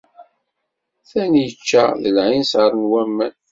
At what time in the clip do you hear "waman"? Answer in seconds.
2.91-3.33